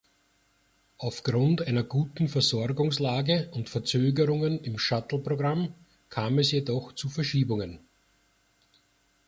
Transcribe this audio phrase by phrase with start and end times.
[0.97, 5.75] Aufgrund einer guten Versorgungslage und Verzögerungen im Shuttle-Programm
[6.09, 7.77] kam es jedoch zu Verschiebungen.